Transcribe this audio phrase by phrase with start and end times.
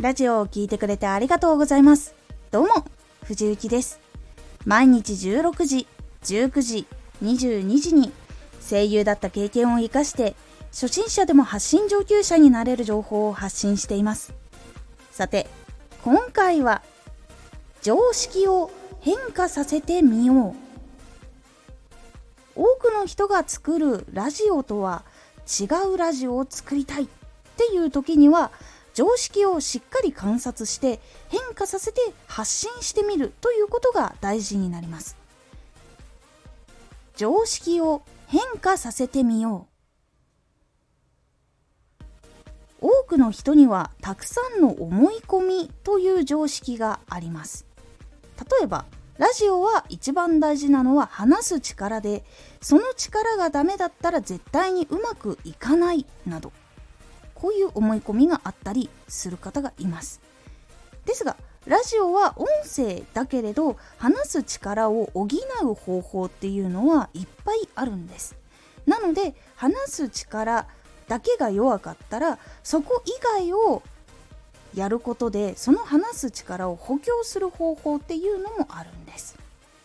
[0.00, 2.14] ラジオを聴いてくれてありがとうございます。
[2.50, 2.86] どうも、
[3.24, 4.00] 藤幸です。
[4.64, 5.86] 毎日16時、
[6.22, 6.86] 19時、
[7.22, 8.10] 22時に
[8.66, 10.34] 声優だった経験を活かして
[10.70, 14.32] 初心者でも発信上級者になれる情報を発信しています。
[15.10, 15.46] さて、
[16.02, 16.80] 今回は
[17.82, 20.54] 常識を変化させてみよう。
[22.56, 25.04] 多くの人が作るラジオとは
[25.60, 27.06] 違うラジオを作りたいっ
[27.58, 28.50] ていう時には
[28.94, 35.16] 常識をしっかり観察して変化させて発信してみるということが大事になります。
[37.16, 39.70] 常識を変化させてみよう。
[42.82, 47.66] 多くの人にはたくさんの思い込みという常識があります。
[48.38, 48.86] 例えば
[49.18, 52.24] ラジオは一番大事なのは話す力で
[52.62, 56.52] その力がダメだったら絶対にうまくいかないなど。
[57.40, 60.20] こういう思い込みがあったりする方がいます。
[61.06, 65.28] ですがラジオは音声だけれど話す力を補
[65.62, 68.36] う方法っていうのはいっぱいあるんです。
[68.86, 70.66] なので話す力
[71.08, 73.82] だけが弱かったらそこ以外を
[74.74, 79.36] やることでその話す力を補強する方法っていうのもあるんです。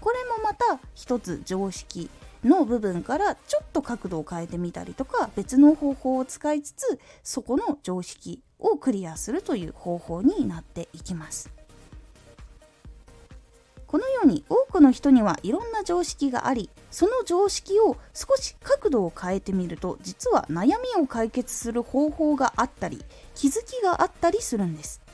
[0.00, 2.10] これもまた一つ常識
[2.46, 11.50] の部分からちょっと角度を変えてみたりとか別の方法を使いつつそこの常識をクリアするという方法になっていきます。
[13.86, 23.02] このように多くの人にはいろんな常識がありその常識を少し角度を変えてみると実は悩みを解決する方法があったり
[23.36, 25.05] 気づきがあったりするんです。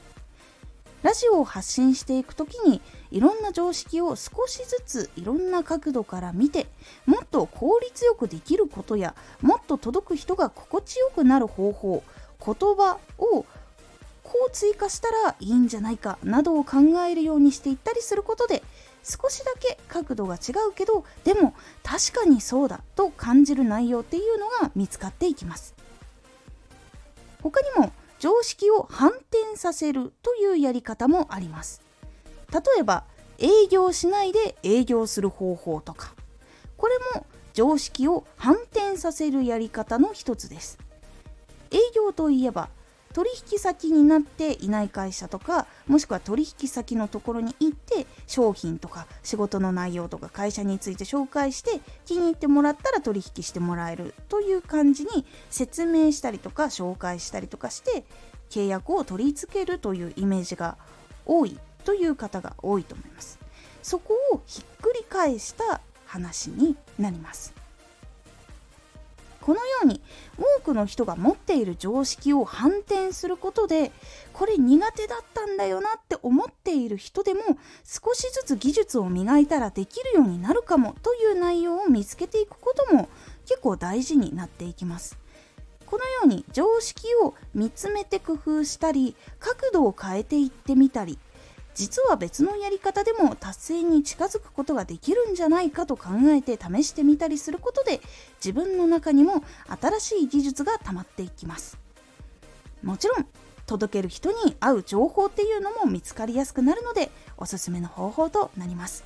[1.02, 6.66] ラジオを発信していく時にいろんな常識を少しずついろんな角度から見て
[7.06, 12.02] もっと効率よくできることやもっと届く人が心地よくなる方法
[12.44, 13.44] 言葉を
[14.22, 18.62] こう追加したらいいんじゃないかなどを考えるようにしていったりすることで
[19.02, 25.74] 少しだけ角度が違うけどでも確かにそうだと感じる内容っていうのが見つかっていきます。
[27.42, 27.92] 他にも
[28.22, 31.82] 常識を反転させるというやり方もあります。
[32.52, 33.02] 例えば
[33.40, 36.14] 営業しないで営業する方法とか。
[36.76, 40.78] これも常識を反転させるやり方の一つです。
[41.72, 42.68] 営業といえば
[43.12, 58.04] 取引先になっていない会社とかもしくは取引先のところに行って商品とか仕事の内容とか会社について紹介して気に入ってもらったら取引してもらえるという感じに説明したりとか紹介したりとかして
[58.50, 60.76] 契約を取り付けるというイメージが
[61.24, 63.38] 多いという方が多いと思います。
[63.82, 67.61] そこをひっくり返した話になります。
[69.42, 70.00] このように
[70.38, 73.92] 多くの人が持っている常識を反転することで
[74.32, 77.40] これ苦手だったんだよなって思っている人でも
[77.84, 83.08] 少しずつ技術を磨いたらできるようになるかもという内容を見つけていくことも
[83.46, 85.18] 結構大事になっていきます。
[85.92, 91.18] このように常識を見つめて工夫したり角度を変えていってみたり
[91.74, 98.00] 実は別のやり方でも達成に近づくことができるんじゃないかと考えて試してみたりすることで
[98.44, 99.42] 自分の中にも
[99.80, 101.78] 新しい技術が溜まっていきます
[102.82, 103.26] もちろん
[103.66, 109.04] 届ける人に合う情報っていうのも見つかりやすくなるのでおすすめの方法となります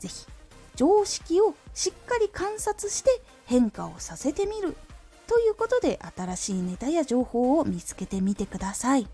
[0.00, 0.26] 是非
[0.74, 3.10] 常識をしっかり観察して
[3.46, 4.76] 変化をさせてみる
[5.26, 9.08] ということで新しいネタや情報を見つけてみてください。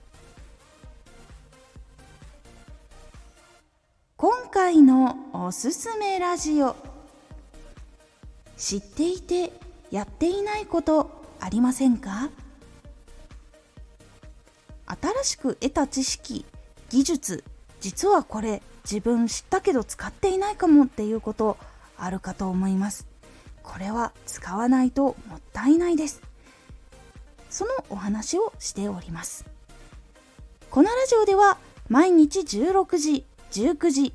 [4.73, 6.75] 回のおすすめラジオ。
[8.57, 9.53] 知っていて
[9.91, 11.11] やっていないこと
[11.41, 12.31] ありませんか？
[14.87, 16.47] 新しく得た知識
[16.89, 17.45] 技術
[17.83, 21.59] 実はこれ自分知ったけど使っていないかもっていうこと
[21.99, 23.07] あるかと思います。
[23.63, 26.23] これは使わないともったいないです。
[27.51, 29.45] そのお話をしております。
[30.71, 31.59] このラジオでは
[31.91, 34.15] 毎日16時19時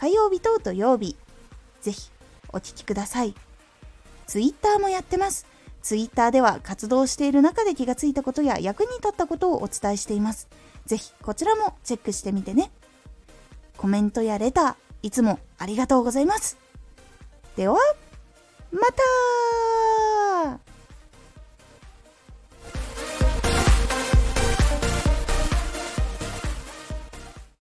[0.00, 1.14] 火曜日と土曜日。
[1.82, 2.10] ぜひ
[2.54, 3.34] お聴きください。
[4.26, 5.46] Twitter もやってます。
[5.82, 10.48] Twitter では活動している中で気がついたことや役に立ったことをお伝えしています。
[10.86, 12.70] ぜひこちらもチェックしてみてね。
[13.76, 16.56] コメントやレター、いつもありがとうございます。
[17.56, 17.76] では、
[18.72, 19.02] また!